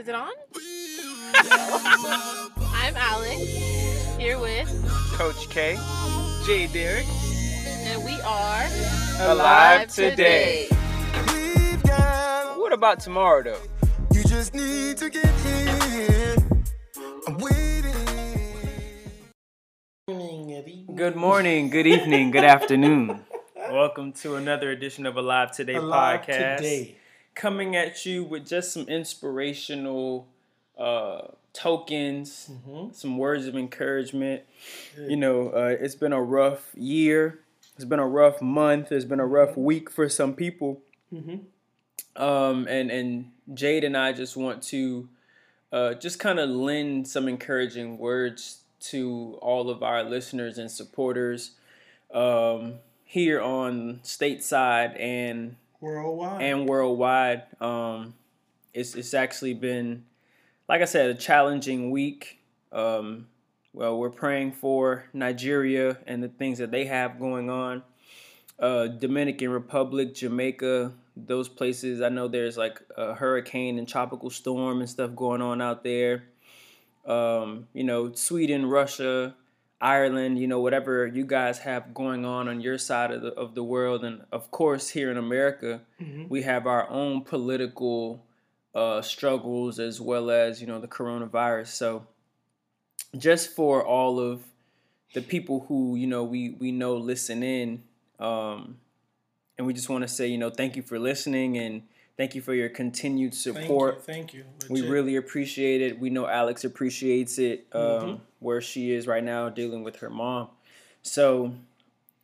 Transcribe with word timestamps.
Is 0.00 0.08
it 0.08 0.14
on? 0.14 0.32
I'm 1.34 2.96
Alex, 2.96 3.36
here 4.16 4.38
with, 4.38 4.66
Coach 5.12 5.50
K, 5.50 5.76
J 6.46 6.68
Derek, 6.68 7.04
and 7.66 8.02
we 8.02 8.18
are 8.22 8.64
alive 9.30 9.88
today. 9.88 10.68
What 12.56 12.72
about 12.72 13.00
tomorrow 13.00 13.42
though? 13.42 13.60
You 14.14 14.24
just 14.24 14.54
need 14.54 14.96
to 14.96 15.10
get 15.10 15.26
here. 15.26 16.36
I'm 17.28 17.36
waiting. 17.36 17.92
Good 20.96 21.14
morning, 21.14 21.68
good 21.68 21.86
evening, 21.86 22.30
good 22.30 22.44
afternoon. 22.44 23.20
Welcome 23.70 24.14
to 24.14 24.36
another 24.36 24.70
edition 24.70 25.04
of 25.04 25.18
Alive 25.18 25.50
Today 25.50 25.74
Alive 25.74 26.22
podcast. 26.22 26.56
today. 26.56 26.96
Coming 27.40 27.74
at 27.74 28.04
you 28.04 28.22
with 28.22 28.46
just 28.46 28.72
some 28.72 28.86
inspirational 28.86 30.28
uh, 30.78 31.22
tokens, 31.54 32.50
Mm-hmm. 32.50 32.92
some 32.92 33.16
words 33.16 33.46
of 33.46 33.56
encouragement. 33.56 34.42
You 35.08 35.16
know, 35.16 35.48
uh, 35.48 35.74
it's 35.80 35.94
been 35.94 36.12
a 36.12 36.22
rough 36.22 36.68
year. 36.74 37.40
It's 37.76 37.86
been 37.86 37.98
a 37.98 38.06
rough 38.06 38.42
month. 38.42 38.92
It's 38.92 39.06
been 39.06 39.20
a 39.20 39.26
rough 39.26 39.56
week 39.56 39.88
for 39.90 40.06
some 40.10 40.34
people. 40.34 40.82
Um, 42.16 42.66
and 42.68 42.90
and 42.90 43.30
Jade 43.54 43.84
and 43.84 43.96
I 43.96 44.12
just 44.12 44.36
want 44.36 44.62
to 44.64 45.08
uh, 45.72 45.94
just 45.94 46.18
kind 46.18 46.38
of 46.38 46.50
lend 46.50 47.08
some 47.08 47.26
encouraging 47.26 47.96
words 47.96 48.58
to 48.90 49.38
all 49.40 49.70
of 49.70 49.82
our 49.82 50.02
listeners 50.04 50.58
and 50.58 50.70
supporters 50.70 51.52
um, 52.12 52.74
here 53.04 53.40
on 53.40 54.00
stateside 54.04 54.98
and 55.00 55.56
Worldwide. 55.80 56.42
and 56.42 56.68
worldwide. 56.68 57.42
Um, 57.60 58.14
it's 58.74 58.94
it's 58.94 59.14
actually 59.14 59.54
been, 59.54 60.04
like 60.68 60.82
I 60.82 60.84
said, 60.84 61.10
a 61.10 61.14
challenging 61.14 61.90
week. 61.90 62.38
Um, 62.72 63.26
well, 63.72 63.98
we're 63.98 64.10
praying 64.10 64.52
for 64.52 65.04
Nigeria 65.12 65.98
and 66.06 66.22
the 66.22 66.28
things 66.28 66.58
that 66.58 66.70
they 66.70 66.86
have 66.86 67.18
going 67.18 67.48
on. 67.50 67.82
Uh, 68.58 68.88
Dominican 68.88 69.50
Republic, 69.50 70.14
Jamaica, 70.14 70.92
those 71.16 71.48
places. 71.48 72.02
I 72.02 72.08
know 72.08 72.28
there's 72.28 72.58
like 72.58 72.80
a 72.96 73.14
hurricane 73.14 73.78
and 73.78 73.88
tropical 73.88 74.28
storm 74.28 74.80
and 74.80 74.90
stuff 74.90 75.14
going 75.14 75.40
on 75.40 75.62
out 75.62 75.82
there. 75.82 76.24
Um, 77.06 77.68
you 77.72 77.84
know, 77.84 78.12
Sweden, 78.12 78.66
Russia, 78.66 79.34
Ireland, 79.80 80.38
you 80.38 80.46
know, 80.46 80.60
whatever 80.60 81.06
you 81.06 81.24
guys 81.24 81.58
have 81.60 81.94
going 81.94 82.24
on 82.26 82.48
on 82.48 82.60
your 82.60 82.76
side 82.76 83.10
of 83.10 83.22
the 83.22 83.32
of 83.32 83.54
the 83.54 83.64
world, 83.64 84.04
and 84.04 84.22
of 84.30 84.50
course 84.50 84.90
here 84.90 85.10
in 85.10 85.16
America, 85.16 85.80
we 86.28 86.42
have 86.42 86.66
our 86.66 86.88
own 86.90 87.22
political 87.22 88.22
uh, 88.74 89.00
struggles 89.00 89.78
as 89.78 90.00
well 90.00 90.30
as 90.30 90.60
you 90.60 90.66
know 90.66 90.80
the 90.80 90.88
coronavirus. 90.88 91.68
So, 91.68 92.06
just 93.16 93.54
for 93.56 93.84
all 93.84 94.20
of 94.20 94.42
the 95.14 95.22
people 95.22 95.64
who 95.68 95.96
you 95.96 96.06
know 96.06 96.24
we 96.24 96.50
we 96.50 96.72
know 96.72 96.96
listen 96.96 97.42
in, 97.42 97.82
um, 98.18 98.76
and 99.56 99.66
we 99.66 99.72
just 99.72 99.88
want 99.88 100.02
to 100.02 100.08
say 100.08 100.26
you 100.26 100.38
know 100.38 100.50
thank 100.50 100.76
you 100.76 100.82
for 100.82 100.98
listening 100.98 101.56
and 101.56 101.82
thank 102.18 102.34
you 102.34 102.42
for 102.42 102.52
your 102.52 102.68
continued 102.68 103.32
Thank 103.32 103.56
support. 103.56 103.94
you. 103.94 104.00
Thank 104.02 104.34
you. 104.34 104.44
We 104.68 104.82
really 104.82 105.16
appreciate 105.16 105.80
it. 105.80 105.98
We 105.98 106.10
know 106.10 106.26
Alex 106.26 106.64
appreciates 106.64 107.38
it 107.38 107.66
um, 107.72 107.80
Mm-hmm. 107.80 108.14
Where 108.40 108.60
she 108.60 108.92
is 108.92 109.06
right 109.06 109.22
now 109.24 109.48
dealing 109.48 109.82
with 109.82 109.96
her 109.96 110.10
mom. 110.10 110.48
So, 111.02 111.54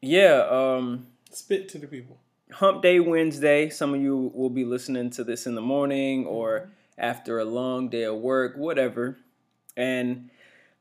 yeah, 0.02 0.46
um, 0.50 1.06
spit 1.30 1.68
to 1.70 1.78
the 1.78 1.86
people. 1.86 2.18
Hump 2.52 2.82
Day 2.82 3.00
Wednesday. 3.00 3.68
Some 3.70 3.94
of 3.94 4.00
you 4.00 4.30
will 4.34 4.50
be 4.50 4.64
listening 4.64 5.10
to 5.10 5.24
this 5.24 5.46
in 5.46 5.54
the 5.54 5.60
morning 5.62 6.24
Mm-hmm. 6.24 6.32
or 6.34 6.68
after 6.98 7.38
a 7.38 7.44
long 7.44 7.88
day 7.90 8.04
of 8.04 8.16
work, 8.16 8.56
whatever. 8.56 9.18
And 9.76 10.30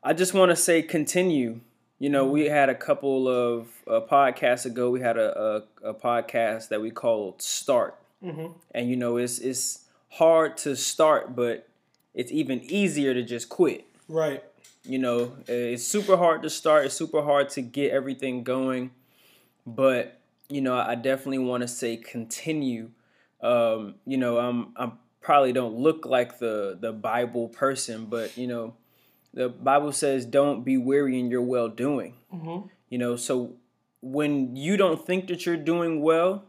I 0.04 0.14
just 0.14 0.34
want 0.34 0.50
to 0.52 0.56
say, 0.56 0.82
continue. 0.82 1.60
You 2.00 2.10
know, 2.10 2.26
we 2.26 2.46
had 2.46 2.70
a 2.70 2.76
couple 2.76 3.28
of 3.28 3.68
uh, 3.88 4.02
podcasts 4.10 4.66
ago. 4.66 4.90
We 4.90 5.02
had 5.02 5.18
a, 5.18 5.64
a, 5.84 5.90
a 5.90 5.94
podcast 5.94 6.70
that 6.70 6.82
we 6.82 6.92
called 6.92 7.42
Start, 7.42 7.96
Mm-hmm. 8.24 8.54
and 8.72 8.90
you 8.90 8.96
know, 8.96 9.18
it's 9.18 9.40
it's 9.40 9.86
hard 10.10 10.58
to 10.58 10.76
start, 10.76 11.36
but 11.36 11.68
it's 12.14 12.32
even 12.32 12.62
easier 12.64 13.14
to 13.14 13.22
just 13.24 13.50
quit. 13.50 13.86
Right. 14.08 14.42
You 14.86 15.00
know, 15.00 15.36
it's 15.48 15.84
super 15.84 16.18
hard 16.18 16.44
to 16.44 16.50
start. 16.50 16.86
It's 16.86 16.96
super 16.96 17.22
hard 17.22 17.50
to 17.50 17.62
get 17.62 17.92
everything 17.92 18.44
going, 18.44 18.92
but 19.66 20.22
you 20.50 20.62
know, 20.62 20.78
I 20.78 20.96
definitely 20.96 21.40
want 21.40 21.62
to 21.62 21.68
say 21.68 21.98
continue. 21.98 22.92
Um, 23.42 23.96
you 24.06 24.18
know, 24.18 24.38
I'm 24.38 24.74
I'm 24.76 24.94
probably 25.22 25.54
don't 25.54 25.76
look 25.76 26.06
like 26.06 26.40
the 26.40 26.78
the 26.80 26.94
Bible 26.94 27.50
person, 27.50 28.06
but 28.06 28.38
you 28.38 28.48
know, 28.48 28.76
the 29.34 29.50
Bible 29.50 29.92
says 29.92 30.26
don't 30.26 30.64
be 30.64 30.78
weary 30.78 31.20
in 31.20 31.30
your 31.30 31.42
well 31.42 31.68
doing. 31.68 32.14
Mm-hmm. 32.34 32.68
You 32.90 32.98
know, 32.98 33.16
so 33.16 33.56
when 34.02 34.56
you 34.56 34.78
don't 34.78 35.04
think 35.04 35.28
that 35.28 35.46
you're 35.46 35.58
doing 35.58 36.02
well, 36.02 36.46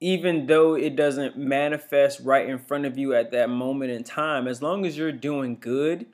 even 0.00 0.46
though 0.46 0.74
it 0.74 0.94
doesn't 0.94 1.36
manifest 1.36 2.20
right 2.20 2.48
in 2.48 2.58
front 2.58 2.84
of 2.84 2.98
you 2.98 3.14
at 3.14 3.30
that 3.32 3.48
moment 3.48 3.90
in 3.90 4.04
time, 4.04 4.46
as 4.46 4.62
long 4.62 4.84
as 4.84 4.96
you're 4.96 5.12
doing 5.12 5.56
good, 5.58 6.06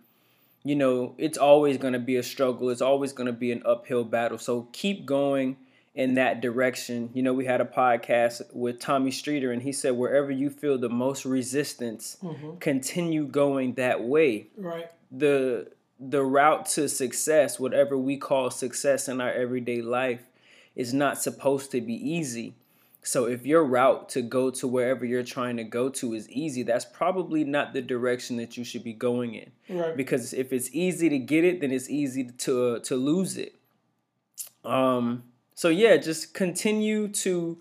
you 0.66 0.75
know, 0.75 1.15
it's 1.16 1.38
always 1.38 1.78
going 1.78 1.93
to 1.93 2.00
be 2.00 2.16
a 2.16 2.25
struggle. 2.25 2.71
It's 2.71 2.81
always 2.81 3.12
going 3.12 3.28
to 3.28 3.32
be 3.32 3.53
an 3.53 3.62
uphill 3.65 4.03
battle. 4.03 4.37
So 4.37 4.66
keep 4.72 5.06
going 5.06 5.59
in 5.94 6.15
that 6.15 6.41
direction. 6.41 7.10
You 7.15 7.22
know, 7.22 7.32
we 7.32 7.44
had 7.44 7.60
a 7.60 7.65
podcast 7.65 8.43
with 8.53 8.81
Tommy 8.81 9.12
Streeter, 9.12 9.53
and 9.53 9.62
he 9.62 9.71
said, 9.71 9.93
wherever 9.93 10.32
you 10.32 10.50
feel 10.50 10.77
the 10.77 10.88
most 10.88 11.25
resistance, 11.25 12.16
mm-hmm. 12.21 12.56
continue 12.59 13.27
going 13.27 13.75
that 13.75 14.03
way 14.03 14.49
Right. 14.56 14.91
the 15.12 15.71
the 16.00 16.22
route 16.22 16.66
to 16.66 16.88
success, 16.88 17.60
whatever 17.60 17.97
we 17.97 18.16
call 18.16 18.50
success 18.50 19.09
in 19.09 19.21
our 19.21 19.33
everyday 19.33 19.81
life, 19.81 20.25
is 20.75 20.93
not 20.93 21.22
supposed 21.22 21.71
to 21.71 21.81
be 21.81 21.94
easy. 21.94 22.54
So 23.06 23.27
if 23.27 23.47
your 23.47 23.62
route 23.62 24.09
to 24.11 24.22
go 24.22 24.50
to 24.50 24.67
wherever 24.67 25.05
you're 25.05 25.22
trying 25.22 25.59
to 25.59 25.65
go 25.65 25.89
to 25.91 26.15
is 26.15 26.28
easy, 26.28 26.65
that's 26.65 26.84
probably 26.84 27.44
not 27.44 27.72
the 27.72 27.81
direction 27.81 28.37
that 28.39 28.56
you 28.56 28.65
should 28.65 28.83
be 28.83 28.93
going 28.93 29.37
in. 29.37 29.53
Right. 29.69 29.97
Because 29.97 30.34
if 30.34 30.53
it's 30.53 30.69
easy 30.72 31.09
to 31.11 31.19
get 31.19 31.45
it, 31.45 31.61
then 31.61 31.71
it's 31.71 31.89
easy 31.89 32.25
to 32.25 32.81
to 32.81 32.97
lose 32.97 33.37
it. 33.37 33.55
Um. 34.65 35.22
So 35.55 35.69
yeah, 35.69 35.97
just 35.99 36.34
continue 36.34 37.06
to 37.09 37.59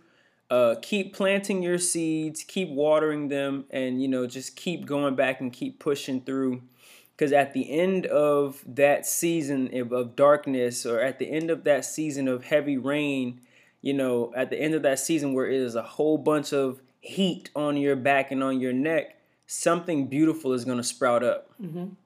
uh, 0.50 0.76
keep 0.82 1.14
planting 1.14 1.62
your 1.62 1.78
seeds, 1.78 2.44
keep 2.44 2.70
watering 2.70 3.28
them, 3.28 3.66
and 3.70 4.02
you 4.02 4.08
know 4.08 4.26
just 4.26 4.56
keep 4.56 4.88
going 4.88 5.16
back 5.16 5.42
and 5.42 5.54
keep 5.54 5.78
pushing 5.78 6.22
through. 6.22 6.64
Because 7.16 7.32
at 7.32 7.54
the 7.54 7.70
end 7.70 8.08
of 8.08 8.64
that 8.68 9.06
season 9.06 9.70
of, 9.78 9.92
of 9.92 10.16
darkness, 10.16 10.88
or 10.88 11.00
at 11.00 11.20
the 11.20 11.30
end 11.32 11.52
of 11.52 11.66
that 11.66 11.86
season 11.86 12.28
of 12.28 12.46
heavy 12.46 12.78
rain, 12.78 13.42
you 13.86 13.94
know, 13.94 14.34
at 14.36 14.50
the 14.50 14.60
end 14.60 14.74
of 14.74 14.82
that 14.82 14.98
season 14.98 15.36
where 15.36 15.46
it 15.46 15.62
is 15.62 15.76
a 15.76 15.84
whole 15.84 16.18
bunch 16.18 16.52
of 16.52 16.82
heat 17.02 17.52
on 17.56 17.78
your 17.78 17.96
back 17.96 18.32
and 18.32 18.44
on 18.44 18.60
your 18.60 18.74
neck, 18.74 19.16
something 19.46 20.08
beautiful 20.08 20.54
is 20.54 20.66
going 20.66 20.80
to 20.80 20.84
sprout 20.84 21.24
up. 21.24 21.52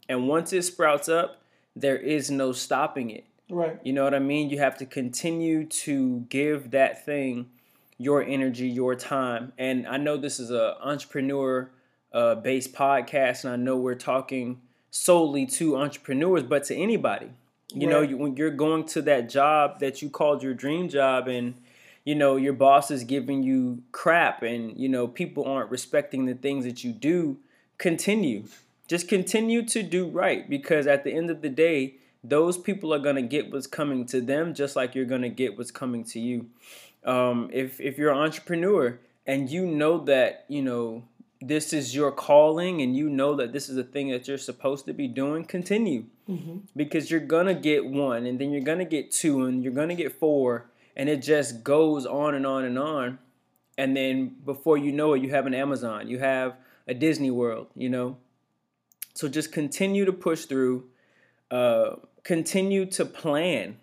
And 0.10 0.28
once 0.28 0.52
it 0.52 0.64
sprouts 0.64 1.08
up, 1.08 1.42
there 1.78 1.96
is 1.96 2.30
no 2.30 2.52
stopping 2.52 3.12
it. 3.12 3.24
Right. 3.50 3.80
You 3.82 3.94
know 3.94 4.04
what 4.04 4.14
I 4.14 4.20
mean? 4.20 4.50
You 4.50 4.60
have 4.60 4.78
to 4.80 4.86
continue 4.86 5.66
to 5.68 6.20
give 6.28 6.72
that 6.72 7.06
thing 7.06 7.50
your 7.98 8.22
energy, 8.22 8.68
your 8.68 8.94
time. 8.94 9.54
And 9.58 9.88
I 9.88 9.96
know 9.96 10.18
this 10.18 10.38
is 10.38 10.52
a 10.52 10.76
entrepreneur 10.82 11.72
uh, 12.12 12.36
based 12.36 12.74
podcast, 12.74 13.46
and 13.46 13.54
I 13.54 13.56
know 13.56 13.78
we're 13.78 13.96
talking 13.96 14.60
solely 14.92 15.46
to 15.46 15.78
entrepreneurs, 15.78 16.44
but 16.44 16.66
to 16.66 16.76
anybody. 16.76 17.30
You 17.72 17.88
know, 17.88 18.02
you, 18.02 18.18
when 18.18 18.36
you're 18.36 18.50
going 18.50 18.86
to 18.88 19.02
that 19.04 19.30
job 19.30 19.80
that 19.80 20.02
you 20.02 20.10
called 20.10 20.42
your 20.42 20.56
dream 20.56 20.90
job, 20.90 21.28
and 21.28 21.54
you 22.06 22.16
know 22.16 22.36
your 22.36 22.54
boss 22.54 22.92
is 22.92 23.04
giving 23.04 23.44
you 23.44 23.84
crap, 23.92 24.44
and 24.44 24.78
you 24.78 24.90
know 24.90 25.08
people 25.08 25.46
aren't 25.46 25.72
respecting 25.72 26.26
the 26.26 26.36
things 26.36 26.66
that 26.66 26.84
you 26.84 26.92
do. 26.92 27.38
Continue, 27.78 28.44
just 28.88 29.08
continue 29.08 29.66
to 29.66 29.84
do 29.84 30.08
right, 30.08 30.50
because 30.50 30.88
at 30.88 31.04
the 31.04 31.14
end 31.14 31.30
of 31.30 31.42
the 31.42 31.50
day, 31.50 31.96
those 32.24 32.58
people 32.58 32.94
are 32.94 33.00
gonna 33.00 33.22
get 33.22 33.52
what's 33.52 33.68
coming 33.68 34.06
to 34.08 34.22
them, 34.22 34.54
just 34.54 34.76
like 34.76 34.96
you're 34.96 35.06
gonna 35.06 35.30
get 35.30 35.58
what's 35.58 35.72
coming 35.72 36.04
to 36.06 36.20
you. 36.20 36.48
Um, 37.06 37.50
if 37.54 37.80
if 37.80 37.98
you're 37.98 38.12
an 38.12 38.18
entrepreneur 38.18 39.00
and 39.26 39.50
you 39.50 39.66
know 39.66 40.00
that 40.06 40.46
you 40.50 40.62
know 40.62 41.04
this 41.42 41.72
is 41.72 41.96
your 41.96 42.12
calling 42.12 42.82
and 42.82 42.98
you 42.98 43.10
know 43.10 43.34
that 43.36 43.54
this 43.54 43.70
is 43.70 43.78
a 43.78 43.84
thing 43.84 44.10
that 44.10 44.28
you're 44.28 44.38
supposed 44.38 44.86
to 44.86 44.94
be 44.94 45.08
doing, 45.08 45.46
continue 45.46 46.04
because 46.76 47.10
you're 47.10 47.22
gonna 47.22 47.54
get 47.54 47.86
one 47.86 48.26
and 48.26 48.40
then 48.40 48.52
you're 48.52 48.62
gonna 48.62 48.84
get 48.86 49.12
two 49.12 49.46
and 49.46 49.64
you're 49.64 49.74
gonna 49.74 49.96
get 49.96 50.12
four 50.12 50.66
and 50.96 51.10
it 51.10 51.22
just 51.22 51.64
goes 51.64 52.06
on 52.06 52.36
and 52.36 52.46
on 52.46 52.64
and 52.64 52.78
on 52.78 53.20
and 53.78 53.96
then 53.96 54.36
before 54.46 54.78
you 54.78 54.92
know 54.92 55.14
it 55.14 55.22
you 55.22 55.30
have 55.30 55.46
an 55.46 55.54
amazon 55.54 56.08
you 56.08 56.20
have 56.20 56.56
a 56.88 56.94
disney 56.94 57.32
world 57.32 57.68
you 57.76 57.90
know 57.90 58.18
so 59.14 59.28
just 59.28 59.52
continue 59.52 60.06
to 60.06 60.14
push 60.14 60.46
through 60.46 60.86
uh, 61.52 61.96
continue 62.24 62.86
to 62.86 63.06
plan 63.06 63.78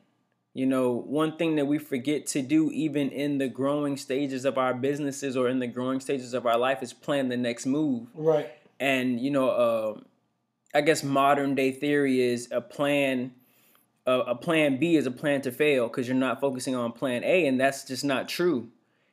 You 0.56 0.64
know, 0.64 0.93
one 0.93 1.37
thing 1.37 1.56
that 1.56 1.67
we 1.67 1.76
forget 1.79 2.26
to 2.29 2.41
do, 2.41 2.70
even 2.73 3.11
in 3.11 3.37
the 3.37 3.47
growing 3.47 3.99
stages 3.99 4.47
of 4.47 4.56
our 4.56 4.73
businesses 4.73 5.37
or 5.37 5.50
in 5.50 5.58
the 5.58 5.67
growing 5.67 6.00
stages 6.00 6.32
of 6.32 6.47
our 6.47 6.56
life, 6.56 6.82
is 6.82 6.94
plan 6.94 7.29
the 7.29 7.37
next 7.37 7.67
move. 7.67 8.08
Right. 8.14 8.49
and 8.81 9.20
you 9.20 9.31
know, 9.31 9.49
uh, 9.50 10.00
I 10.75 10.81
guess 10.81 11.03
modern 11.05 11.55
day 11.55 11.73
theory 11.73 12.23
is 12.23 12.49
a 12.50 12.62
plan. 12.62 13.32
Uh, 14.06 14.23
a 14.26 14.35
plan 14.35 14.79
B 14.79 14.97
is 14.97 15.06
a 15.06 15.11
plan 15.11 15.41
to 15.43 15.50
fail 15.50 15.88
because 15.88 16.06
you're 16.06 16.17
not 16.17 16.41
focusing 16.41 16.76
on 16.76 16.93
plan 16.93 17.25
A, 17.25 17.47
and 17.47 17.58
that's 17.61 17.85
just 17.85 18.05
not 18.05 18.29
true. 18.29 18.69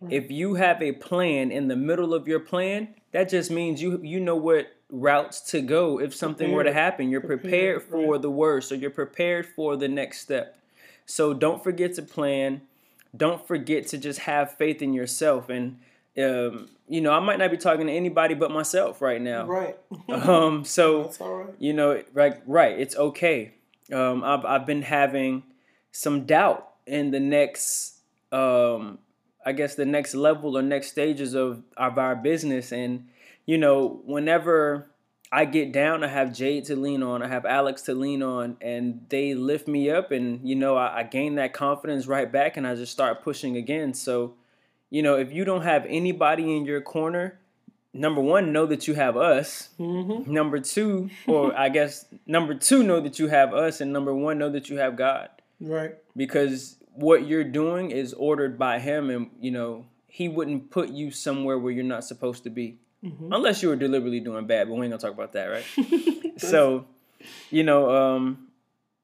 If 0.09 0.29
you 0.29 0.55
have 0.55 0.81
a 0.81 0.91
plan 0.91 1.49
in 1.49 1.69
the 1.69 1.77
middle 1.77 2.13
of 2.13 2.27
your 2.27 2.41
plan, 2.41 2.89
that 3.13 3.29
just 3.29 3.49
means 3.49 3.81
you 3.81 4.01
you 4.03 4.19
know 4.19 4.35
what 4.35 4.67
routes 4.91 5.39
to 5.51 5.61
go 5.61 5.99
if 5.99 6.13
something 6.13 6.51
were 6.51 6.65
to 6.65 6.73
happen. 6.73 7.09
You're 7.09 7.21
prepared, 7.21 7.79
Prepared, 7.79 7.83
for 7.83 8.11
right. 8.11 8.21
the 8.21 8.29
worst, 8.29 8.71
or 8.73 8.75
you're 8.75 8.89
prepared 8.89 9.45
for 9.45 9.77
the 9.77 9.87
next 9.87 10.19
step. 10.19 10.57
So 11.05 11.33
don't 11.33 11.63
forget 11.63 11.93
to 11.95 12.01
plan. 12.01 12.61
Don't 13.15 13.47
forget 13.47 13.87
to 13.87 13.97
just 13.97 14.19
have 14.19 14.51
faith 14.57 14.81
in 14.81 14.93
yourself. 14.93 15.47
And 15.49 15.79
um, 16.17 16.67
you 16.89 16.99
know, 16.99 17.11
I 17.13 17.19
might 17.19 17.39
not 17.39 17.49
be 17.49 17.57
talking 17.57 17.87
to 17.87 17.93
anybody 17.93 18.33
but 18.35 18.51
myself 18.51 19.01
right 19.01 19.21
now. 19.21 19.45
Right. 19.45 19.77
Um, 20.09 20.65
so 20.65 21.03
That's 21.03 21.21
all 21.21 21.43
right. 21.45 21.53
you 21.59 21.71
know, 21.73 22.03
right, 22.13 22.41
right. 22.45 22.77
It's 22.77 22.95
okay. 22.97 23.53
Um, 23.93 24.23
I've 24.23 24.43
I've 24.45 24.65
been 24.65 24.81
having 24.81 25.43
some 25.91 26.25
doubt 26.25 26.69
in 26.85 27.11
the 27.11 27.19
next, 27.19 27.99
um, 28.31 28.99
I 29.45 29.53
guess 29.53 29.75
the 29.75 29.85
next 29.85 30.15
level 30.15 30.57
or 30.57 30.61
next 30.61 30.87
stages 30.87 31.33
of 31.35 31.63
of 31.77 31.97
our 31.97 32.15
business, 32.15 32.71
and 32.71 33.07
you 33.45 33.57
know, 33.57 34.01
whenever 34.05 34.89
I 35.31 35.45
get 35.45 35.71
down, 35.71 36.03
I 36.03 36.07
have 36.07 36.33
Jade 36.33 36.65
to 36.65 36.75
lean 36.75 37.03
on, 37.03 37.23
I 37.23 37.27
have 37.27 37.45
Alex 37.45 37.81
to 37.83 37.95
lean 37.95 38.21
on, 38.21 38.57
and 38.61 39.05
they 39.09 39.33
lift 39.33 39.67
me 39.67 39.89
up, 39.89 40.11
and 40.11 40.47
you 40.47 40.55
know, 40.55 40.75
I, 40.75 40.99
I 40.99 41.03
gain 41.03 41.35
that 41.35 41.53
confidence 41.53 42.07
right 42.07 42.31
back, 42.31 42.57
and 42.57 42.67
I 42.67 42.75
just 42.75 42.91
start 42.91 43.23
pushing 43.23 43.57
again. 43.57 43.93
So, 43.93 44.35
you 44.89 45.01
know, 45.01 45.15
if 45.15 45.31
you 45.31 45.45
don't 45.45 45.63
have 45.63 45.85
anybody 45.87 46.55
in 46.55 46.65
your 46.65 46.81
corner, 46.81 47.39
number 47.93 48.21
one, 48.21 48.51
know 48.51 48.65
that 48.65 48.87
you 48.87 48.93
have 48.95 49.15
us. 49.17 49.69
Mm-hmm. 49.79 50.31
Number 50.31 50.59
two, 50.59 51.09
or 51.27 51.57
I 51.57 51.69
guess 51.69 52.05
number 52.25 52.53
two, 52.55 52.83
know 52.83 52.99
that 52.99 53.19
you 53.19 53.27
have 53.27 53.53
us, 53.53 53.81
and 53.81 53.93
number 53.93 54.13
one, 54.13 54.37
know 54.39 54.49
that 54.49 54.69
you 54.69 54.77
have 54.77 54.95
God, 54.95 55.29
Right. 55.59 55.95
because 56.15 56.77
what 56.95 57.25
you're 57.27 57.43
doing 57.43 57.91
is 57.91 58.13
ordered 58.13 58.57
by 58.59 58.79
Him, 58.79 59.09
and 59.09 59.29
you 59.39 59.51
know 59.51 59.85
He 60.07 60.27
wouldn't 60.29 60.69
put 60.71 60.89
you 60.89 61.11
somewhere 61.11 61.57
where 61.57 61.71
you're 61.71 61.83
not 61.83 62.03
supposed 62.03 62.43
to 62.43 62.49
be, 62.49 62.77
unless 63.31 63.61
you 63.63 63.69
were 63.69 63.75
deliberately 63.75 64.19
doing 64.19 64.45
bad. 64.47 64.67
But 64.67 64.75
we 64.75 64.85
ain't 64.85 64.91
gonna 64.91 65.01
talk 65.01 65.13
about 65.13 65.33
that, 65.33 65.45
right? 65.47 66.33
so, 66.37 66.85
you 67.49 67.63
know, 67.63 67.89
um, 67.95 68.47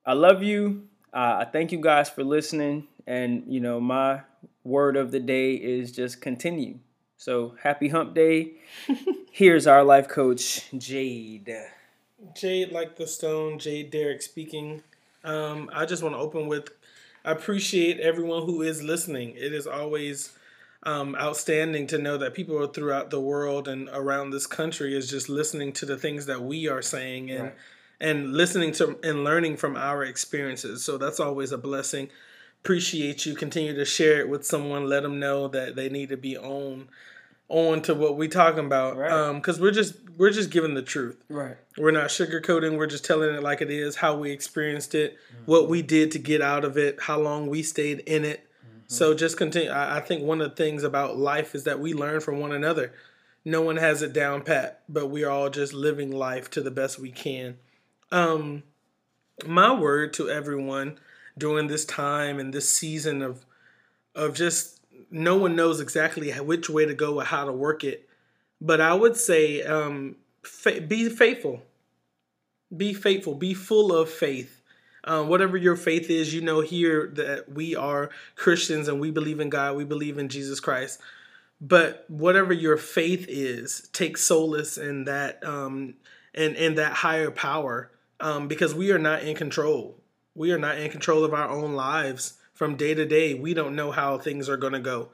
I 0.06 0.14
love 0.14 0.42
you. 0.44 0.88
Uh, 1.14 1.38
I 1.42 1.46
thank 1.46 1.72
you 1.72 1.80
guys 1.82 2.10
for 2.10 2.24
listening, 2.24 2.88
and 3.08 3.44
you 3.48 3.60
know, 3.60 3.80
my 3.80 4.22
word 4.64 4.96
of 4.98 5.12
the 5.12 5.20
day 5.20 5.54
is 5.56 5.92
just 5.92 6.22
continue. 6.22 6.78
So 7.20 7.56
happy 7.64 7.90
Hump 7.90 8.16
Day. 8.16 8.54
Here's 9.30 9.68
our 9.68 9.84
life 9.84 10.08
coach, 10.08 10.72
Jade. 10.78 11.54
Jade 12.34 12.72
like 12.72 12.96
the 12.96 13.08
stone, 13.08 13.60
Jade 13.60 13.92
Derrick 13.92 14.22
speaking. 14.22 14.84
Um, 15.26 15.70
I 15.74 15.86
just 15.86 16.02
want 16.02 16.16
to 16.16 16.20
open 16.20 16.48
with 16.48 16.70
I 17.26 17.34
appreciate 17.34 18.00
everyone 18.00 18.44
who 18.46 18.62
is 18.62 18.82
listening. 18.84 19.32
It 19.36 19.54
is 19.54 19.68
always 19.68 20.32
um, 20.84 21.14
outstanding 21.16 21.88
to 21.88 21.98
know 21.98 22.18
that 22.18 22.34
people 22.34 22.66
throughout 22.68 23.10
the 23.10 23.20
world 23.20 23.68
and 23.68 23.90
around 23.92 24.30
this 24.30 24.48
country 24.48 24.96
is 24.96 25.10
just 25.10 25.28
listening 25.28 25.74
to 25.74 25.86
the 25.86 25.98
things 25.98 26.26
that 26.28 26.42
we 26.42 26.70
are 26.70 26.82
saying 26.82 27.32
and 27.32 27.44
Right. 27.44 27.56
and 28.00 28.32
listening 28.34 28.72
to 28.76 28.98
and 29.04 29.26
learning 29.26 29.58
from 29.58 29.76
our 29.76 30.06
experiences. 30.06 30.86
So 30.86 30.98
that's 30.98 31.20
always 31.20 31.52
a 31.52 31.58
blessing. 31.58 32.12
Appreciate 32.64 33.26
you. 33.26 33.36
Continue 33.36 33.74
to 33.76 33.86
share 33.86 34.20
it 34.20 34.30
with 34.30 34.46
someone. 34.46 34.88
Let 34.88 35.04
them 35.04 35.20
know 35.20 35.48
that 35.48 35.76
they 35.76 35.90
need 35.90 36.10
to 36.10 36.18
be 36.18 36.38
on 36.38 36.90
on 37.48 37.82
to 37.82 37.96
what 37.96 38.16
we 38.16 38.28
talking 38.28 38.66
about. 38.66 38.98
Right. 38.98 39.12
Um, 39.12 39.38
because 39.38 39.60
we're 39.60 39.72
just 39.72 39.96
we're 40.18 40.32
just 40.32 40.52
giving 40.52 40.74
the 40.74 40.82
truth. 40.82 41.24
Right. 41.30 41.58
We're 41.78 41.92
not 41.92 42.10
sugarcoating. 42.10 42.78
We're 42.78 42.88
just 42.88 43.06
telling 43.06 43.34
it 43.34 43.42
like 43.42 43.62
it 43.62 43.72
is, 43.72 43.96
how 43.96 44.18
we 44.18 44.32
experienced 44.32 44.94
it, 44.94 45.18
what 45.46 45.70
we 45.70 45.82
did 45.82 46.12
to 46.12 46.20
get 46.20 46.42
out 46.42 46.66
of 46.66 46.78
it, 46.78 47.02
how 47.02 47.20
long 47.20 47.48
we 47.48 47.64
stayed 47.64 48.00
in 48.02 48.26
it. 48.26 48.46
So 48.92 49.14
just 49.14 49.38
continue. 49.38 49.70
I, 49.70 49.98
I 49.98 50.00
think 50.02 50.24
one 50.24 50.42
of 50.42 50.50
the 50.50 50.56
things 50.56 50.82
about 50.82 51.16
life 51.16 51.54
is 51.54 51.66
that 51.66 51.80
we 51.80 51.94
learn 51.94 52.22
from 52.22 52.40
one 52.40 52.52
another. 52.52 52.92
No 53.46 53.62
one 53.62 53.78
has 53.78 54.02
it 54.02 54.14
down 54.14 54.42
pat, 54.42 54.82
but 54.90 55.12
we 55.12 55.24
are 55.24 55.30
all 55.30 55.52
just 55.52 55.74
living 55.74 56.12
life 56.12 56.50
to 56.52 56.62
the 56.62 56.72
best 56.72 56.98
we 56.98 57.12
can. 57.12 57.58
Um, 58.12 58.64
my 59.46 59.72
word 59.72 60.14
to 60.14 60.30
everyone 60.32 61.00
during 61.40 61.68
this 61.68 61.86
time 61.86 62.40
and 62.40 62.54
this 62.54 62.70
season 62.70 63.22
of 63.22 63.46
of 64.16 64.36
just 64.36 64.80
no 65.12 65.38
one 65.38 65.56
knows 65.56 65.80
exactly 65.80 66.32
which 66.32 66.70
way 66.70 66.86
to 66.86 66.94
go 66.94 67.20
or 67.20 67.24
how 67.24 67.46
to 67.46 67.52
work 67.52 67.84
it. 67.84 68.08
But 68.62 68.82
I 68.82 68.94
would 68.94 69.16
say 69.16 69.64
um, 69.64 70.18
fa- 70.44 70.82
be 70.82 71.10
faithful. 71.10 71.64
Be 72.76 72.94
faithful. 72.94 73.36
Be 73.36 73.54
full 73.54 73.96
of 73.96 74.10
faith. 74.10 74.62
Um, 75.06 75.30
whatever 75.30 75.56
your 75.58 75.78
faith 75.78 76.10
is, 76.10 76.34
you 76.34 76.42
know 76.42 76.60
here 76.62 77.10
that 77.16 77.52
we 77.52 77.76
are 77.76 78.10
Christians 78.36 78.88
and 78.88 79.00
we 79.00 79.12
believe 79.12 79.40
in 79.40 79.50
God. 79.50 79.78
We 79.78 79.86
believe 79.86 80.18
in 80.18 80.30
Jesus 80.30 80.60
Christ. 80.60 81.00
But 81.62 82.06
whatever 82.08 82.54
your 82.54 82.78
faith 82.78 83.26
is, 83.28 83.90
take 83.94 84.18
solace 84.18 84.78
in 84.78 85.06
that 85.06 85.44
um, 85.44 85.96
and 86.36 86.56
in 86.56 86.76
that 86.76 86.94
higher 86.94 87.32
power, 87.32 87.92
um, 88.20 88.48
because 88.48 88.74
we 88.74 88.92
are 88.92 89.00
not 89.00 89.24
in 89.24 89.36
control. 89.36 89.99
We 90.40 90.54
are 90.54 90.58
not 90.58 90.78
in 90.78 90.90
control 90.90 91.26
of 91.26 91.34
our 91.34 91.50
own 91.50 91.74
lives 91.74 92.36
from 92.54 92.78
day 92.78 92.94
to 92.94 93.06
day. 93.06 93.34
We 93.34 93.54
don't 93.54 93.76
know 93.76 93.92
how 93.92 94.18
things 94.18 94.48
are 94.48 94.56
going 94.56 94.72
to 94.72 94.80
go. 94.80 95.10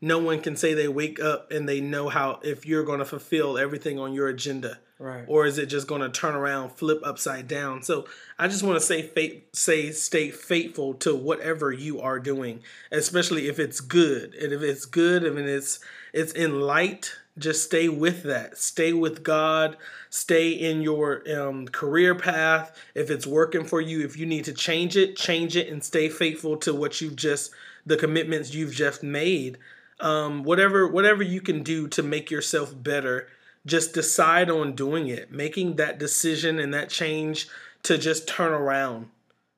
No 0.00 0.16
one 0.16 0.40
can 0.40 0.56
say 0.56 0.72
they 0.72 0.88
wake 0.88 1.20
up 1.20 1.52
and 1.52 1.68
they 1.68 1.82
know 1.82 2.08
how 2.08 2.40
if 2.42 2.64
you're 2.64 2.82
going 2.82 3.00
to 3.00 3.04
fulfill 3.04 3.58
everything 3.58 3.98
on 3.98 4.14
your 4.14 4.28
agenda 4.28 4.78
Right. 4.98 5.24
or 5.28 5.44
is 5.44 5.58
it 5.58 5.66
just 5.66 5.86
going 5.86 6.00
to 6.00 6.08
turn 6.08 6.34
around, 6.34 6.70
flip 6.70 7.00
upside 7.04 7.46
down? 7.46 7.82
So 7.82 8.06
I 8.38 8.48
just 8.48 8.62
want 8.62 8.80
to 8.80 8.86
say, 8.86 9.02
faith, 9.02 9.44
say, 9.52 9.92
stay 9.92 10.30
faithful 10.30 10.94
to 10.94 11.14
whatever 11.14 11.70
you 11.70 12.00
are 12.00 12.18
doing, 12.18 12.62
especially 12.90 13.48
if 13.48 13.58
it's 13.58 13.80
good. 13.80 14.34
And 14.34 14.50
if 14.50 14.62
it's 14.62 14.86
good, 14.86 15.24
and 15.24 15.38
it's 15.38 15.80
it's 16.14 16.32
in 16.32 16.58
light, 16.60 17.12
just 17.40 17.64
stay 17.64 17.88
with 17.88 18.22
that. 18.24 18.58
Stay 18.58 18.92
with 18.92 19.22
God. 19.22 19.76
Stay 20.10 20.50
in 20.50 20.82
your 20.82 21.22
um, 21.36 21.66
career 21.68 22.14
path. 22.14 22.76
If 22.94 23.10
it's 23.10 23.26
working 23.26 23.64
for 23.64 23.80
you, 23.80 24.04
if 24.04 24.16
you 24.16 24.26
need 24.26 24.44
to 24.44 24.52
change 24.52 24.96
it, 24.96 25.16
change 25.16 25.56
it, 25.56 25.68
and 25.68 25.82
stay 25.82 26.08
faithful 26.08 26.56
to 26.58 26.74
what 26.74 27.00
you've 27.00 27.16
just 27.16 27.50
the 27.86 27.96
commitments 27.96 28.54
you've 28.54 28.74
just 28.74 29.02
made. 29.02 29.58
Um, 29.98 30.44
whatever 30.44 30.86
whatever 30.86 31.22
you 31.22 31.40
can 31.40 31.62
do 31.62 31.88
to 31.88 32.02
make 32.02 32.30
yourself 32.30 32.72
better 32.74 33.28
just 33.66 33.92
decide 33.92 34.50
on 34.50 34.74
doing 34.74 35.08
it, 35.08 35.30
making 35.30 35.76
that 35.76 35.98
decision 35.98 36.58
and 36.58 36.72
that 36.72 36.88
change 36.88 37.48
to 37.82 37.98
just 37.98 38.26
turn 38.26 38.52
around 38.52 39.08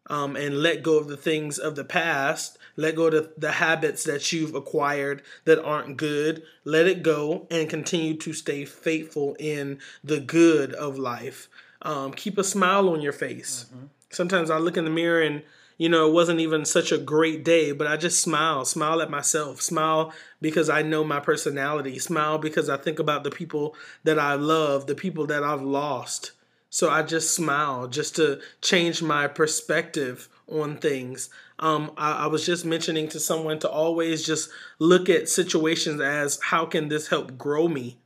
um, 0.09 0.37
and 0.37 0.63
let 0.63 0.83
go 0.83 0.99
of 0.99 1.09
the 1.09 1.17
things 1.17 1.59
of 1.59 1.77
the 1.77 1.85
past, 1.85 2.59
let 2.77 2.97
go 2.97 3.07
of 3.07 3.13
the, 3.13 3.33
the 3.37 3.53
habits 3.53 4.05
that 4.05 4.33
you've 4.33 4.55
acquired 4.55 5.23
that 5.45 5.63
aren't 5.63 5.97
good, 5.97 6.43
let 6.65 6.87
it 6.87 7.03
go 7.03 7.47
and 7.51 7.69
continue 7.69 8.17
to 8.17 8.33
stay 8.33 8.65
faithful 8.65 9.37
in 9.39 9.79
the 10.03 10.21
good 10.21 10.73
of 10.75 10.99
life. 10.99 11.49
Um, 11.83 12.13
keep 12.13 12.39
a 12.39 12.45
smile 12.45 12.89
on 12.89 13.01
your 13.01 13.13
face. 13.13 13.67
Sometimes 14.11 14.51
I 14.51 14.59
look 14.59 14.77
in 14.77 14.85
the 14.85 14.91
mirror 14.91 15.23
and 15.23 15.43
you 15.79 15.89
know, 15.89 16.07
it 16.07 16.13
wasn't 16.13 16.39
even 16.39 16.65
such 16.65 16.93
a 16.93 16.99
great 16.99 17.45
day, 17.45 17.73
but 17.73 17.89
I 17.89 17.97
just 17.97 18.21
smile, 18.21 18.65
smile 18.65 19.03
at 19.03 19.11
myself, 19.11 19.61
smile 19.61 20.13
because 20.41 20.71
I 20.71 20.83
know 20.83 21.03
my 21.03 21.19
personality, 21.19 21.99
smile 21.99 22.39
because 22.39 22.69
I 22.69 22.77
think 22.77 23.01
about 23.01 23.25
the 23.25 23.33
people 23.33 23.75
that 24.05 24.17
I 24.17 24.35
love, 24.35 24.87
the 24.87 24.95
people 24.95 25.27
that 25.27 25.43
I've 25.43 25.63
lost. 25.63 26.33
So 26.71 26.89
I 26.89 27.03
just 27.03 27.35
smile 27.35 27.89
just 27.89 28.15
to 28.17 28.41
change 28.61 29.03
my 29.03 29.27
perspective 29.27 30.29
on 30.61 30.77
things. 30.77 31.31
Um, 31.59 31.93
I, 31.97 32.25
I 32.25 32.27
was 32.27 32.45
just 32.45 32.65
mentioning 32.65 33.09
to 33.09 33.21
someone 33.21 33.59
to 33.61 33.69
always 33.69 34.25
just 34.25 34.51
look 34.79 35.09
at 35.09 35.29
situations 35.29 36.01
as 36.01 36.41
how 36.43 36.67
can 36.67 36.89
this 36.89 37.09
help 37.09 37.39
grow 37.39 37.69
me? 37.69 37.99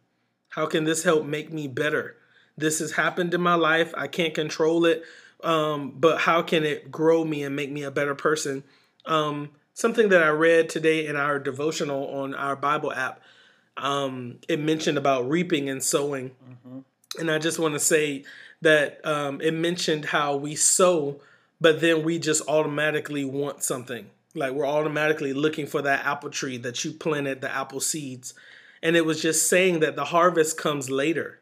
How 0.51 0.67
can 0.67 0.85
this 0.85 1.03
help 1.03 1.25
make 1.25 1.53
me 1.53 1.69
better? 1.69 2.17
This 2.57 2.79
has 2.79 2.93
happened 2.93 3.35
in 3.35 3.41
my 3.41 3.55
life. 3.55 3.93
I 3.97 4.07
can't 4.07 4.35
control 4.35 4.87
it 4.87 5.05
um, 5.43 5.93
but 5.97 6.19
how 6.19 6.43
can 6.43 6.65
it 6.65 6.91
grow 6.91 7.25
me 7.25 7.43
and 7.43 7.55
make 7.55 7.71
me 7.71 7.83
a 7.83 7.91
better 7.91 8.15
person? 8.15 8.65
Um, 9.05 9.51
something 9.75 10.09
that 10.09 10.23
I 10.23 10.29
read 10.29 10.69
today 10.69 11.07
in 11.07 11.17
our 11.17 11.39
devotional 11.39 12.09
on 12.09 12.35
our 12.35 12.57
Bible 12.57 12.93
app, 12.93 13.21
um, 13.77 14.39
it 14.49 14.59
mentioned 14.59 14.99
about 14.99 15.29
reaping 15.29 15.69
and 15.69 15.83
sowing. 15.83 16.33
And 17.19 17.31
I 17.31 17.39
just 17.39 17.59
want 17.59 17.75
to 17.75 17.81
say 17.81 18.25
that 18.63 19.05
um, 19.05 19.41
it 19.41 19.53
mentioned 19.53 20.07
how 20.07 20.37
we 20.37 20.55
sow, 20.55 21.21
but 21.61 21.81
then 21.81 22.03
we 22.03 22.19
just 22.19 22.47
automatically 22.49 23.25
want 23.25 23.63
something. 23.63 24.11
Like 24.35 24.53
we're 24.53 24.67
automatically 24.67 25.33
looking 25.33 25.67
for 25.67 25.83
that 25.83 26.05
apple 26.05 26.31
tree 26.31 26.59
that 26.59 26.85
you 26.85 26.93
planted 26.93 27.41
the 27.41 27.55
apple 27.55 27.81
seeds. 27.81 28.35
And 28.83 28.97
it 28.97 29.07
was 29.07 29.23
just 29.23 29.49
saying 29.49 29.81
that 29.81 29.97
the 29.97 30.07
harvest 30.07 30.59
comes 30.59 30.91
later. 30.91 31.41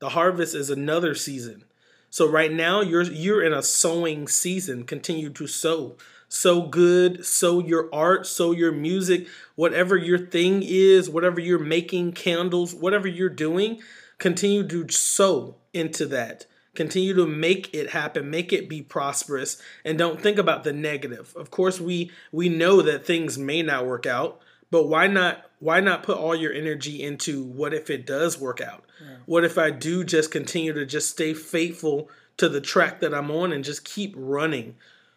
The 0.00 0.10
harvest 0.10 0.54
is 0.54 0.68
another 0.68 1.14
season. 1.14 1.64
So 2.10 2.28
right 2.28 2.52
now 2.52 2.80
you're 2.82 3.02
you're 3.02 3.42
in 3.42 3.52
a 3.52 3.62
sowing 3.62 4.28
season. 4.28 4.84
Continue 4.84 5.30
to 5.30 5.46
sow. 5.46 5.96
Sow 6.28 6.62
good, 6.62 7.24
sow 7.24 7.60
your 7.60 7.88
art, 7.92 8.26
sow 8.26 8.50
your 8.50 8.72
music, 8.72 9.28
whatever 9.54 9.96
your 9.96 10.18
thing 10.18 10.62
is, 10.64 11.08
whatever 11.08 11.40
you're 11.40 11.60
making, 11.60 12.12
candles, 12.12 12.74
whatever 12.74 13.06
you're 13.06 13.28
doing, 13.28 13.80
continue 14.18 14.66
to 14.66 14.88
sow 14.88 15.56
into 15.72 16.06
that. 16.06 16.46
Continue 16.74 17.14
to 17.14 17.26
make 17.26 17.72
it 17.74 17.90
happen, 17.90 18.30
make 18.30 18.52
it 18.52 18.68
be 18.68 18.82
prosperous, 18.82 19.60
and 19.84 19.96
don't 19.96 20.20
think 20.20 20.38
about 20.38 20.64
the 20.64 20.72
negative. 20.72 21.32
Of 21.36 21.50
course, 21.50 21.80
we 21.80 22.10
we 22.32 22.48
know 22.48 22.82
that 22.82 23.06
things 23.06 23.38
may 23.38 23.62
not 23.62 23.86
work 23.86 24.06
out, 24.06 24.40
but 24.70 24.88
why 24.88 25.06
not 25.06 25.44
why 25.60 25.80
not 25.80 26.02
put 26.02 26.18
all 26.18 26.34
your 26.34 26.52
energy 26.52 27.02
into 27.02 27.42
what 27.42 27.72
if 27.72 27.90
it 27.90 28.06
does 28.06 28.38
work 28.38 28.60
out? 28.60 28.84
Yeah. 29.00 29.16
What 29.26 29.44
if 29.44 29.56
I 29.56 29.70
do 29.70 30.04
just 30.04 30.30
continue 30.30 30.72
to 30.72 30.84
just 30.84 31.10
stay 31.10 31.32
faithful 31.32 32.10
to 32.36 32.48
the 32.48 32.60
track 32.60 33.00
that 33.00 33.14
I'm 33.14 33.30
on 33.30 33.52
and 33.52 33.64
just 33.64 33.84
keep 33.84 34.14
running? 34.16 34.76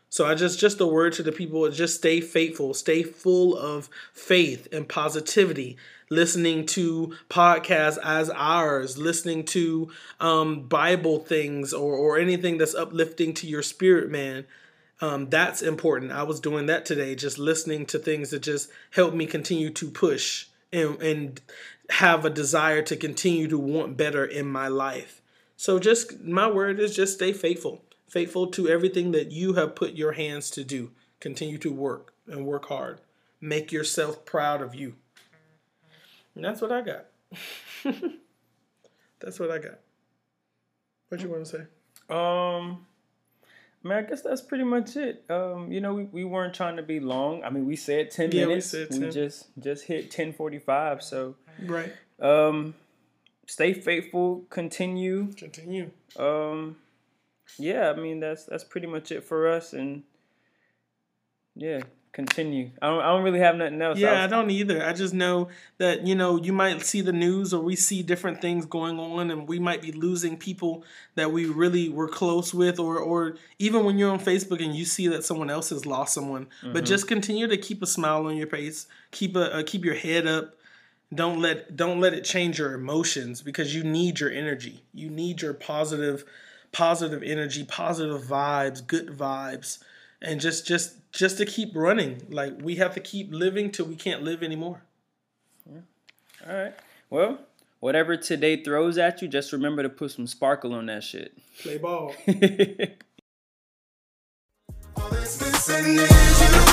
So 0.09 0.25
I 0.25 0.35
just 0.35 0.59
just 0.59 0.79
a 0.81 0.87
word 0.87 1.13
to 1.13 1.23
the 1.23 1.31
people, 1.31 1.69
just 1.69 1.97
stay 1.97 2.21
faithful, 2.21 2.73
stay 2.73 3.03
full 3.03 3.57
of 3.57 3.89
faith 4.13 4.67
and 4.71 4.87
positivity 4.87 5.77
listening 6.09 6.65
to 6.65 7.15
podcasts 7.29 7.97
as 8.03 8.29
ours, 8.29 8.97
listening 8.97 9.43
to 9.43 9.89
um, 10.19 10.67
Bible 10.67 11.19
things 11.19 11.73
or, 11.73 11.93
or 11.95 12.17
anything 12.17 12.57
that's 12.57 12.75
uplifting 12.75 13.33
to 13.35 13.47
your 13.47 13.63
spirit, 13.63 14.09
man. 14.09 14.45
Um, 14.99 15.29
that's 15.29 15.61
important. 15.61 16.11
I 16.11 16.23
was 16.23 16.39
doing 16.39 16.65
that 16.67 16.85
today, 16.85 17.13
just 17.15 17.37
listening 17.37 17.85
to 17.87 17.99
things 17.99 18.31
that 18.31 18.41
just 18.41 18.69
help 18.91 19.13
me 19.13 19.25
continue 19.25 19.69
to 19.71 19.91
push 19.91 20.47
and, 20.73 20.99
and 21.01 21.41
have 21.89 22.25
a 22.25 22.29
desire 22.29 22.81
to 22.83 22.95
continue 22.95 23.47
to 23.47 23.59
want 23.59 23.95
better 23.95 24.25
in 24.25 24.47
my 24.47 24.67
life. 24.67 25.21
So, 25.55 25.79
just 25.79 26.19
my 26.21 26.47
word 26.47 26.79
is 26.79 26.95
just 26.95 27.15
stay 27.15 27.31
faithful, 27.31 27.83
faithful 28.07 28.47
to 28.47 28.67
everything 28.67 29.11
that 29.11 29.31
you 29.31 29.53
have 29.53 29.75
put 29.75 29.93
your 29.93 30.13
hands 30.13 30.49
to 30.51 30.63
do. 30.63 30.91
Continue 31.19 31.57
to 31.59 31.71
work 31.71 32.13
and 32.27 32.45
work 32.45 32.67
hard. 32.67 33.01
Make 33.41 33.71
yourself 33.71 34.25
proud 34.25 34.61
of 34.61 34.75
you. 34.75 34.95
And 36.35 36.45
that's 36.45 36.61
what 36.61 36.71
I 36.71 36.81
got. 36.81 37.05
that's 39.19 39.39
what 39.39 39.51
I 39.51 39.57
got. 39.57 39.79
What 41.09 41.21
you 41.21 41.29
want 41.29 41.45
to 41.45 41.51
say? 41.51 41.61
Um, 42.09 42.85
I 43.83 43.87
mean, 43.87 43.97
I 43.97 44.01
guess 44.01 44.21
that's 44.21 44.41
pretty 44.41 44.63
much 44.63 44.95
it. 44.95 45.23
Um, 45.29 45.71
you 45.71 45.81
know, 45.81 45.93
we, 45.93 46.03
we 46.03 46.23
weren't 46.23 46.53
trying 46.53 46.75
to 46.77 46.83
be 46.83 46.99
long. 46.99 47.43
I 47.43 47.49
mean, 47.49 47.65
we 47.65 47.75
said 47.75 48.11
ten 48.11 48.31
yeah, 48.31 48.45
minutes. 48.45 48.73
We, 48.73 48.79
said 48.79 48.91
10. 48.91 49.01
we 49.01 49.09
just 49.11 49.47
just 49.59 49.85
hit 49.85 50.11
ten 50.11 50.33
forty 50.33 50.59
five. 50.59 51.01
So 51.01 51.35
right. 51.63 51.93
Um, 52.19 52.75
stay 53.45 53.73
faithful. 53.73 54.45
Continue. 54.49 55.31
Continue. 55.33 55.91
Um, 56.17 56.77
yeah. 57.57 57.89
I 57.89 57.99
mean, 57.99 58.19
that's 58.19 58.45
that's 58.45 58.63
pretty 58.63 58.87
much 58.87 59.11
it 59.11 59.23
for 59.23 59.47
us. 59.47 59.73
And 59.73 60.03
yeah, 61.55 61.81
continue. 62.17 62.71
I 62.81 62.87
don't, 62.87 62.99
I 63.01 63.07
don't 63.09 63.23
really 63.23 63.39
have 63.39 63.55
nothing 63.55 63.79
else. 63.79 63.99
Yeah, 63.99 64.09
I, 64.09 64.11
was, 64.13 64.33
I, 64.33 64.35
don't 64.35 64.49
either. 64.49 64.83
I 64.83 64.91
just 64.93 65.13
know 65.13 65.49
that, 65.77 66.05
you 66.05 66.15
know, 66.15 66.35
you 66.35 66.51
might 66.51 66.81
see 66.81 67.01
the 67.01 67.13
news 67.13 67.53
or 67.53 67.61
we 67.61 67.75
see 67.75 68.01
different 68.01 68.41
things 68.41 68.65
going 68.65 68.99
on 68.99 69.29
and 69.29 69.47
we 69.47 69.59
might 69.59 69.83
be 69.83 69.91
losing 69.91 70.35
people 70.35 70.83
that 71.13 71.31
we 71.31 71.45
really 71.45 71.89
were 71.89 72.09
close 72.09 72.55
with 72.55 72.79
or 72.79 72.97
or 72.97 73.37
even 73.59 73.85
when 73.85 73.99
you're 73.99 74.11
on 74.11 74.19
Facebook 74.19 74.63
and 74.63 74.75
you 74.75 74.83
see 74.83 75.07
that 75.09 75.23
someone 75.23 75.51
else 75.51 75.69
has 75.69 75.85
lost 75.85 76.15
someone. 76.15 76.47
Mm-hmm. 76.63 76.73
But 76.73 76.85
just 76.85 77.07
continue 77.07 77.47
to 77.47 77.57
keep 77.57 77.83
a 77.83 77.87
smile 77.87 78.25
on 78.25 78.35
your 78.35 78.47
face. 78.47 78.87
Keep 79.11 79.35
a 79.35 79.57
uh, 79.57 79.63
keep 79.63 79.85
your 79.85 79.95
head 79.95 80.25
up. 80.25 80.55
Don't 81.13 81.39
let 81.39 81.75
don't 81.75 81.99
let 81.99 82.15
it 82.15 82.23
change 82.23 82.57
your 82.57 82.73
emotions 82.73 83.43
because 83.43 83.75
you 83.75 83.83
need 83.83 84.19
your 84.19 84.31
energy. 84.31 84.83
You 84.91 85.11
need 85.11 85.43
your 85.43 85.53
positive 85.53 86.25
positive 86.71 87.23
energy, 87.23 87.63
positive 87.63 88.21
vibes, 88.21 88.85
good 88.85 89.07
vibes 89.07 89.79
and 90.21 90.41
just 90.41 90.65
just 90.65 90.95
just 91.11 91.37
to 91.37 91.45
keep 91.45 91.75
running. 91.75 92.21
Like 92.29 92.53
we 92.61 92.75
have 92.75 92.93
to 92.95 92.99
keep 92.99 93.31
living 93.31 93.71
till 93.71 93.85
we 93.85 93.95
can't 93.95 94.23
live 94.23 94.43
anymore. 94.43 94.81
Yeah. 95.69 95.79
All 96.47 96.55
right. 96.55 96.73
Well, 97.09 97.39
whatever 97.79 98.17
today 98.17 98.63
throws 98.63 98.97
at 98.97 99.21
you, 99.21 99.27
just 99.27 99.53
remember 99.53 99.83
to 99.83 99.89
put 99.89 100.11
some 100.11 100.27
sparkle 100.27 100.73
on 100.73 100.87
that 100.87 101.03
shit. 101.03 101.37
Play 101.61 101.77
ball. 101.77 102.13